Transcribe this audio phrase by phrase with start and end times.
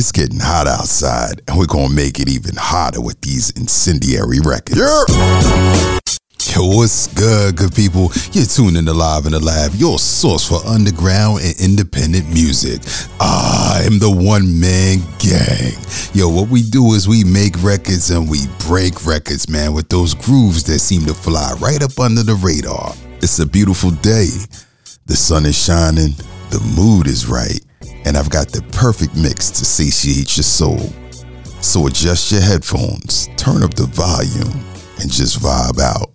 [0.00, 4.80] It's getting hot outside, and we're gonna make it even hotter with these incendiary records.
[4.80, 5.04] Yeah.
[6.56, 8.10] Yo, what's good, good people?
[8.32, 12.80] You're tuning in to Live in the Lab, your source for underground and independent music.
[13.20, 15.74] I am the one man gang.
[16.14, 20.14] Yo, what we do is we make records and we break records, man, with those
[20.14, 22.94] grooves that seem to fly right up under the radar.
[23.20, 24.30] It's a beautiful day.
[25.04, 26.14] The sun is shining,
[26.48, 27.60] the mood is right
[28.04, 30.80] and I've got the perfect mix to satiate your soul.
[31.60, 34.64] So adjust your headphones, turn up the volume,
[35.00, 36.10] and just vibe out.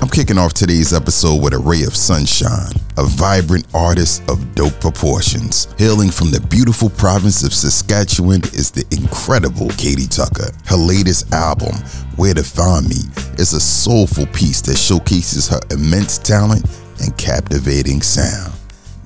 [0.00, 4.80] I'm kicking off today's episode with a ray of sunshine, a vibrant artist of dope
[4.80, 5.66] proportions.
[5.76, 10.52] Hailing from the beautiful province of Saskatchewan is the incredible Katie Tupper.
[10.66, 11.74] Her latest album,
[12.16, 12.96] Where to Find Me,
[13.38, 16.64] is a soulful piece that showcases her immense talent
[17.00, 18.57] and captivating sound.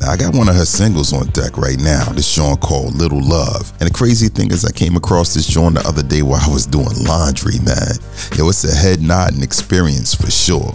[0.03, 3.23] Now, I got one of her singles on deck right now, this joint called Little
[3.23, 3.73] Love.
[3.79, 6.53] And the crazy thing is, I came across this joint the other day while I
[6.53, 7.95] was doing laundry, man.
[8.37, 10.75] Yo, it's a head nodding experience for sure.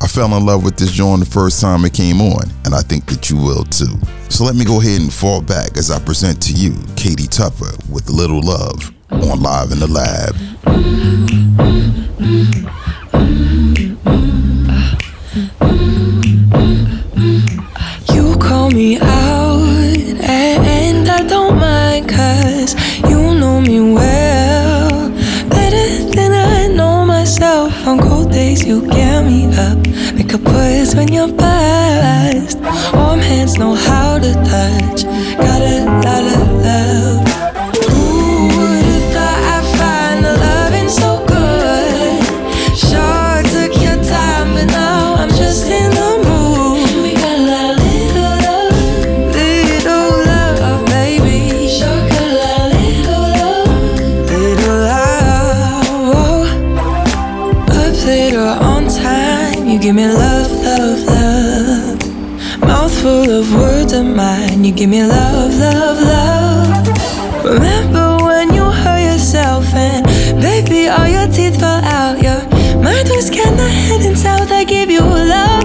[0.00, 2.82] I fell in love with this joint the first time it came on, and I
[2.82, 3.98] think that you will too.
[4.28, 7.72] So let me go ahead and fall back as I present to you Katie Tupper
[7.90, 10.36] with Little Love on Live in the Lab.
[18.78, 19.60] Me out
[20.20, 22.76] and I don't mind cause
[23.10, 25.10] you know me well.
[25.48, 27.72] Better than I know myself.
[27.88, 29.78] On cold days you get me up.
[30.14, 32.60] Make a buzz when you're buzzed
[32.94, 35.02] Warm hands know how to touch.
[35.44, 36.57] Got a lot of
[62.98, 67.44] Mouthful of words of mine, you give me love, love, love.
[67.44, 70.04] Remember when you hurt yourself and
[70.42, 72.20] baby, all your teeth fell out.
[72.20, 72.42] Your
[72.82, 74.50] mind was kinda heading south.
[74.50, 75.57] I give you love,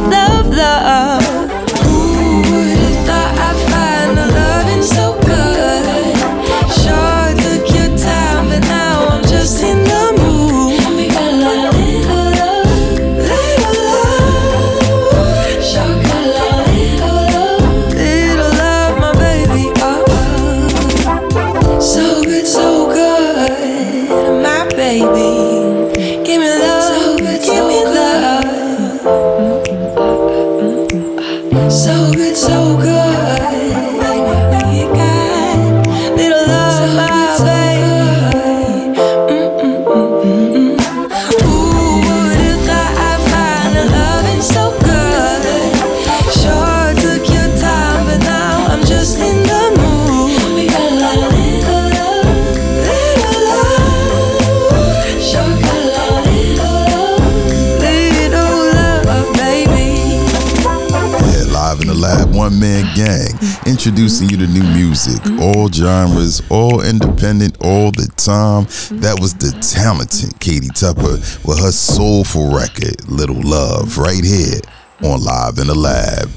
[63.66, 68.66] introducing you to new music, all genres, all independent, all the time.
[69.02, 74.60] That was the talented Katie Tupper with her soulful record, Little Love, right here
[75.04, 76.30] on Live in the Lab.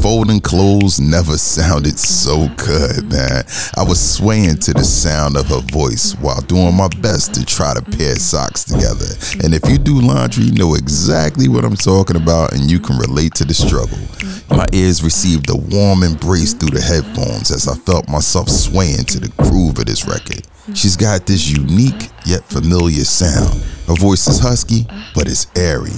[0.00, 3.44] Folding clothes never sounded so good, man.
[3.76, 7.74] I was swaying to the sound of her voice while doing my best to try
[7.74, 9.06] to pair socks together.
[9.42, 12.98] And if you do laundry, you know exactly what I'm talking about and you can
[12.98, 13.98] relate to the struggle.
[14.54, 19.20] My ears received a warm embrace through the headphones as I felt myself swaying to
[19.20, 20.46] the groove of this record.
[20.74, 23.62] She's got this unique yet familiar sound.
[23.86, 25.92] Her voice is husky, but it's airy,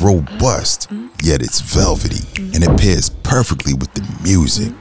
[0.00, 0.88] robust,
[1.22, 2.24] yet it's velvety,
[2.54, 4.72] and it pairs perfectly with the music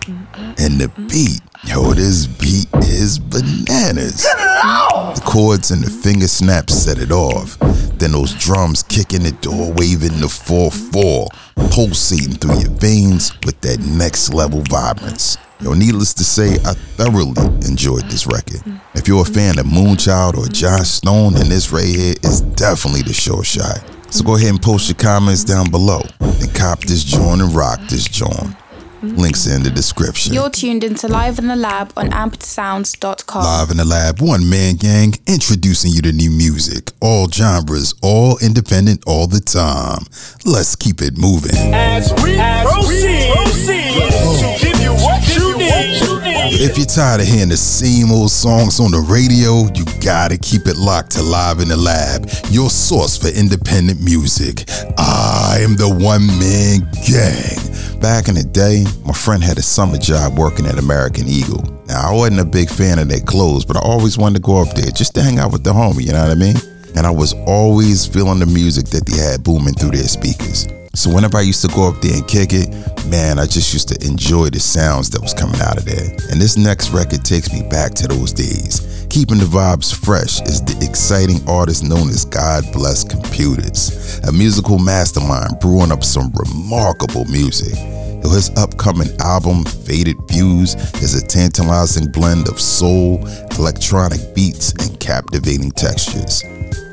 [0.57, 1.41] and the beat.
[1.65, 4.23] Yo, this beat is bananas.
[4.23, 7.57] The chords and the finger snaps set it off.
[7.97, 11.27] Then those drums kicking the door, waving the 4-4,
[11.71, 15.37] pulsating through your veins with that next level vibrance.
[15.61, 18.61] Yo, needless to say, I thoroughly enjoyed this record.
[18.93, 23.03] If you're a fan of Moonchild or Joss Stone, then this right here is definitely
[23.03, 23.79] the show shot.
[24.09, 27.79] So go ahead and post your comments down below and cop this joint and rock
[27.89, 28.55] this joint.
[29.01, 30.33] Links in the description.
[30.33, 33.43] You're tuned into Live in the Lab on ampedsounds.com.
[33.43, 36.91] Live in the Lab, one man gang, introducing you to new music.
[37.01, 40.05] All genres, all independent, all the time.
[40.43, 41.51] Let's keep it moving.
[41.73, 44.44] As we, as proceed, we proceed
[46.65, 50.65] If you're tired of hearing the same old songs on the radio, you gotta keep
[50.65, 54.65] it locked to Live in the Lab, your source for independent music.
[54.97, 58.01] I am the one man gang.
[58.01, 61.61] Back in the day, my friend had a summer job working at American Eagle.
[61.85, 64.59] Now, I wasn't a big fan of their clothes, but I always wanted to go
[64.59, 66.57] up there just to hang out with the homie, you know what I mean?
[66.95, 70.65] And I was always feeling the music that they had booming through their speakers.
[70.95, 72.69] So whenever I used to go up there and kick it,
[73.07, 76.09] man, I just used to enjoy the sounds that was coming out of there.
[76.31, 79.05] And this next record takes me back to those days.
[79.09, 85.91] Keeping the vibes fresh is the exciting artist known as Godblesscomputers, a musical mastermind brewing
[85.91, 87.75] up some remarkable music.
[88.23, 93.25] His upcoming album, Faded Views, is a tantalizing blend of soul,
[93.59, 96.41] electronic beats, and captivating textures.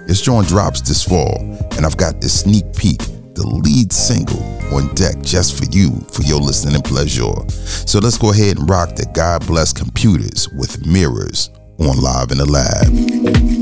[0.06, 1.38] This joint drops this fall,
[1.76, 3.00] and I've got this sneak peek
[3.34, 4.43] the lead single
[4.75, 7.32] on deck just for you for your listening pleasure.
[7.87, 13.62] So let's go ahead and rock the Godblesscomputers with Mirrors on Live in the Lab.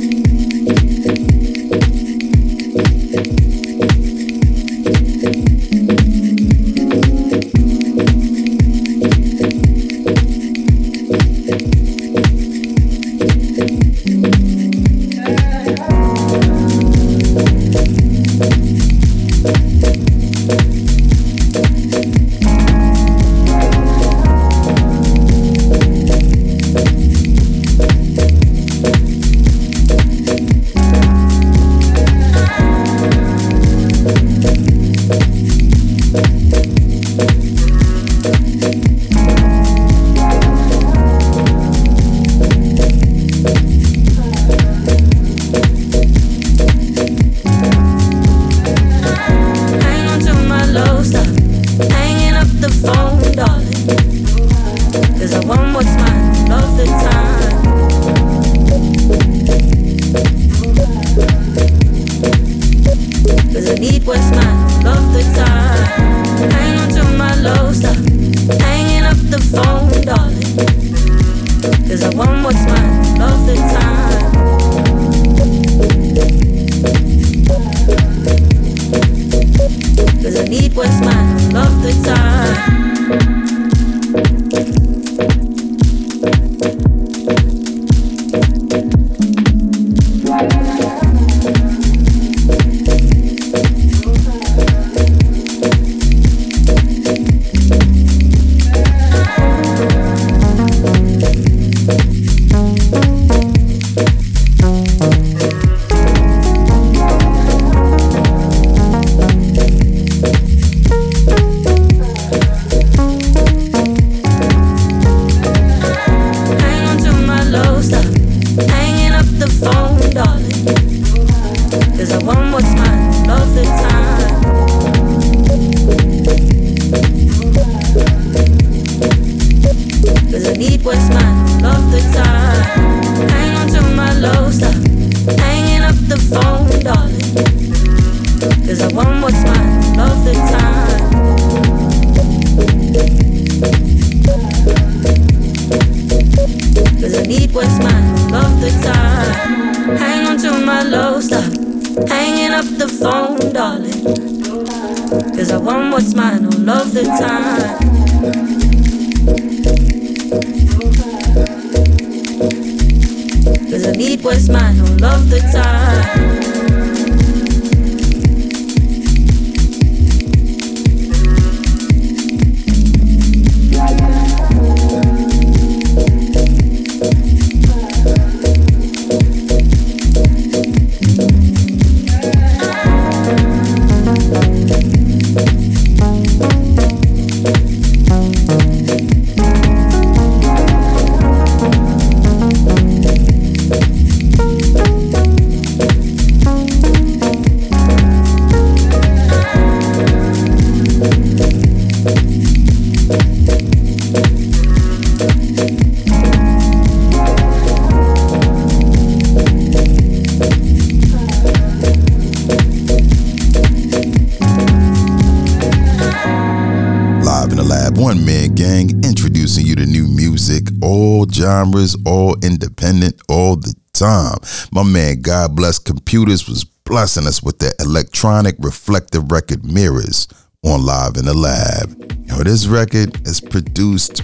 [221.40, 224.37] Genres, all independent, all the time.
[224.73, 230.28] My man, Godblesscomputers, was blessing us with the electronic reflective record mirrors
[230.64, 231.99] on Live in the Lab.
[232.26, 234.23] Know, this record is produced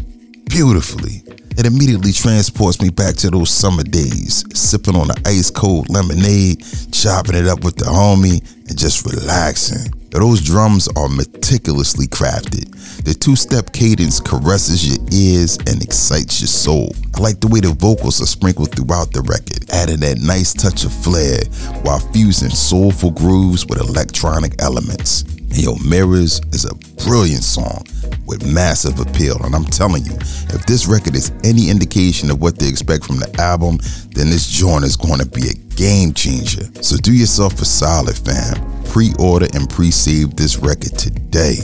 [0.51, 1.23] beautifully.
[1.59, 6.63] It immediately transports me back to those summer days, sipping on the ice cold lemonade,
[6.93, 9.91] chopping it up with the homie, and just relaxing.
[10.17, 12.73] Those drums are meticulously crafted.
[13.05, 16.95] The two step cadence caresses your ears and excites your soul.
[17.15, 20.85] I like the way the vocals are sprinkled throughout the record, adding that nice touch
[20.85, 21.45] of flair
[21.83, 25.23] while fusing soulful grooves with electronic elements.
[25.23, 27.85] And Yo Mirrors is a brilliant song
[28.25, 29.37] with massive appeal.
[29.45, 33.19] And I'm telling you, if this record is any indication of what they expect from
[33.19, 33.79] the album,
[34.17, 36.65] then this joint is going to be a game changer.
[36.83, 38.76] So do yourself a solid, fam.
[38.97, 41.59] Pre order and pre save this record today.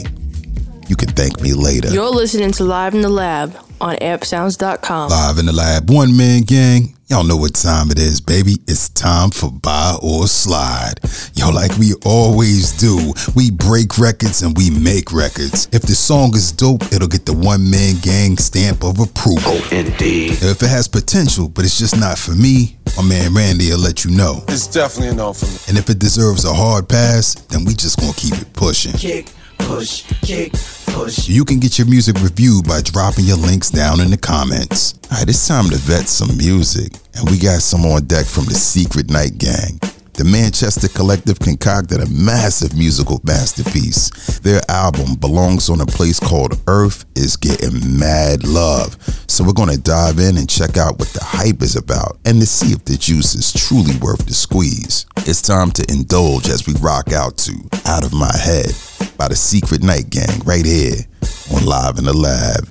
[0.86, 1.88] You can thank me later.
[1.88, 5.08] You're listening to Live in the Lab on ampedsounds.com.
[5.08, 6.94] Live in the lab, one man gang.
[7.08, 8.56] Y'all know what time it is, baby.
[8.68, 10.94] It's time for buy or slide.
[11.34, 15.68] Yo, like we always do, we break records and we make records.
[15.72, 19.42] If the song is dope, it'll get the one man gang stamp of approval.
[19.56, 20.32] Oh, indeed.
[20.42, 24.04] If it has potential, but it's just not for me, my man Randy will let
[24.04, 24.44] you know.
[24.48, 25.56] It's definitely a no for me.
[25.68, 28.92] And if it deserves a hard pass, then we just gonna keep it pushing.
[28.92, 30.52] Kick, push, kick,
[30.86, 31.28] push.
[31.28, 34.94] You can get your music reviewed by dropping your links down in the comments.
[35.10, 38.44] All right, it's time to vet some music, and we got some on deck from
[38.44, 39.80] the Secret Night Gang.
[40.14, 44.10] The Manchester Collective concocted a massive musical masterpiece.
[44.40, 48.96] Their album belongs on a place called Earth is getting mad love.
[49.26, 52.46] So we're gonna dive in and check out what the hype is about and to
[52.46, 55.06] see if the juice is truly worth the squeeze.
[55.24, 57.54] It's time to indulge as we rock out to
[57.86, 58.72] Out of My Head
[59.16, 61.06] by the Secret Night Gang right here
[61.54, 62.68] on Live in the Lab.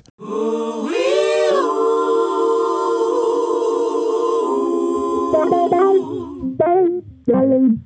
[7.28, 7.82] I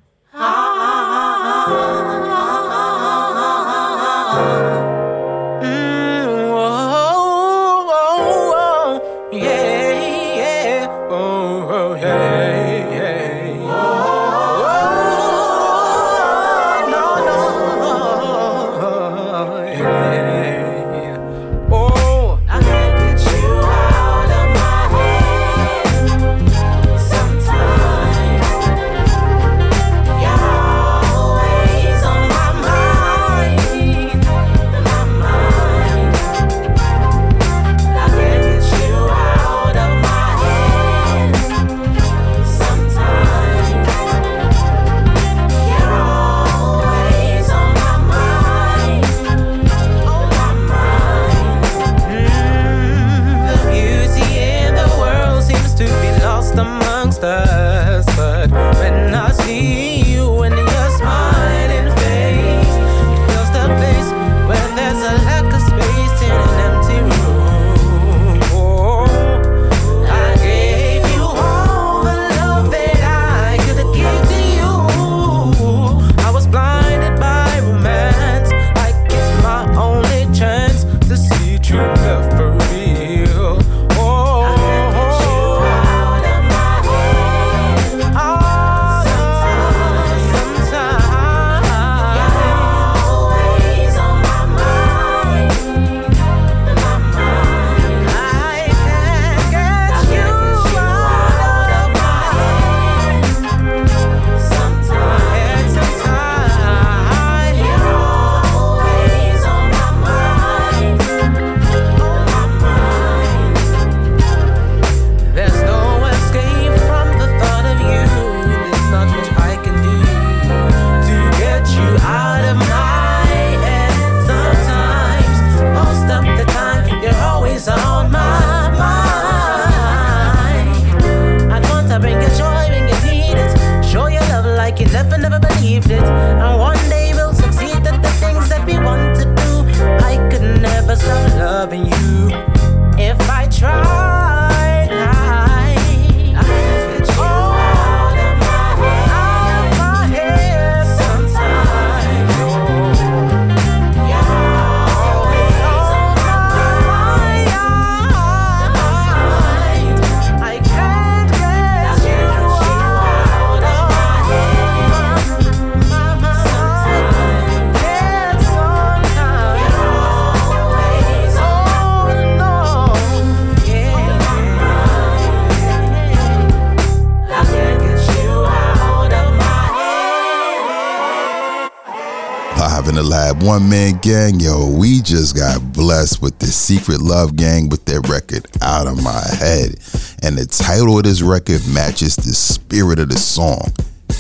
[183.06, 184.40] Lab One Man Gang.
[184.40, 189.02] Yo, we just got blessed with the Secret Love Gang with their record Out of
[189.02, 189.76] My Head.
[190.22, 193.72] And the title of this record matches the spirit of the song.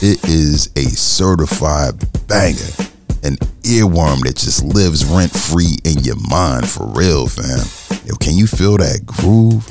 [0.02, 2.72] It is a certified banger,
[3.22, 7.66] an earworm that just lives rent free in your mind for real, fam.
[8.06, 9.66] Yo, can you feel that groove?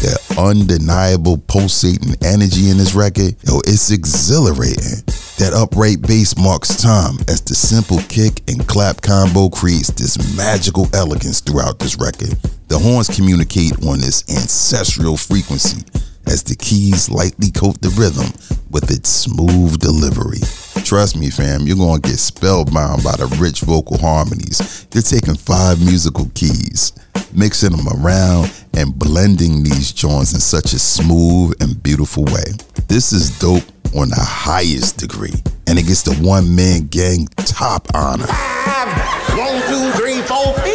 [0.00, 3.36] That undeniable pulsating energy in this record?
[3.46, 5.04] Yo, it's exhilarating.
[5.36, 10.88] That upright bass marks time as the simple kick and clap combo creates this magical
[10.94, 12.36] elegance throughout this record.
[12.68, 15.84] The horns communicate on this ancestral frequency
[16.26, 18.32] as the keys lightly coat the rhythm
[18.70, 20.40] with its smooth delivery.
[20.84, 24.86] Trust me, fam, you're gonna get spellbound by the rich vocal harmonies.
[24.94, 26.92] You're taking five musical keys,
[27.32, 32.44] mixing them around, and blending these joints in such a smooth and beautiful way.
[32.88, 33.64] This is dope
[33.96, 35.34] on the highest degree,
[35.66, 38.26] and it gets the one man gang top honor.
[38.26, 40.66] One, two, three, four, five.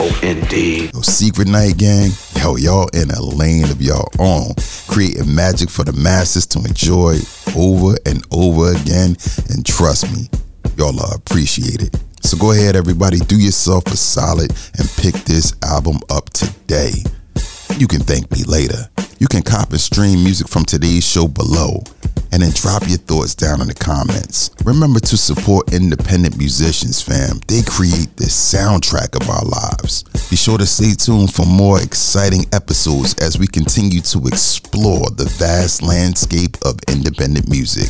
[0.00, 0.94] Oh, indeed.
[0.94, 4.54] Yo, Secret Night Gang, yo, y'all in a lane of y'all own,
[4.86, 7.18] creating magic for the masses to enjoy
[7.56, 9.16] over and over again.
[9.50, 10.28] And trust me,
[10.76, 11.98] y'all are appreciated.
[12.22, 16.92] So go ahead, everybody, do yourself a solid and pick this album up today.
[17.76, 18.88] You can thank me later.
[19.18, 21.82] You can cop and stream music from today's show below
[22.32, 24.50] and then drop your thoughts down in the comments.
[24.64, 27.40] Remember to support independent musicians, fam.
[27.46, 30.04] They create the soundtrack of our lives.
[30.28, 35.24] Be sure to stay tuned for more exciting episodes as we continue to explore the
[35.38, 37.88] vast landscape of independent music.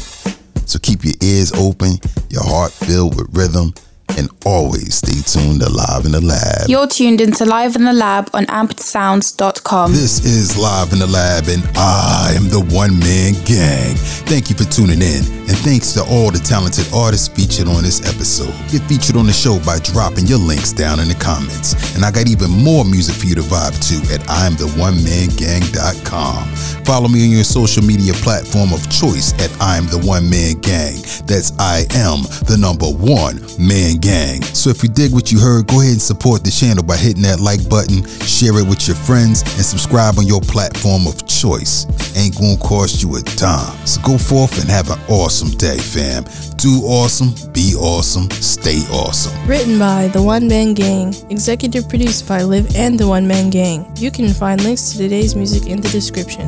[0.67, 1.99] So keep your ears open,
[2.31, 3.75] your heart filled with rhythm,
[4.19, 6.69] and always stay tuned to Live in the Lab.
[6.69, 9.93] You're tuned into Live in the Lab on ampedsounds.com.
[9.93, 13.95] This is Live in the Lab, and I am the One Man Gang.
[14.27, 18.01] Thank you for tuning in, and thanks to all the talented artists featured on this
[18.03, 18.51] episode.
[18.69, 21.75] Get featured on the show by dropping your links down in the comments.
[21.95, 26.49] And I got even more music for you to vibe to at I'mTheOneManGang.com.
[26.85, 30.99] Follow me on your social media platform of choice at I'm the One Man Gang.
[31.31, 34.08] That's I am the number one man gang.
[34.59, 37.23] So if you dig what you heard, go ahead and support the channel by hitting
[37.23, 41.87] that like button, share it with your friends, and subscribe on your platform of choice.
[42.19, 43.87] Ain't gonna cost you a dime.
[43.87, 46.25] So go forth and have an awesome day, fam.
[46.57, 49.33] Do awesome, be awesome, stay awesome.
[49.47, 51.15] Written by The One Man Gang.
[51.31, 53.87] Executive produced by Liv and The One Man Gang.
[53.97, 56.47] You can find links to today's music in the description.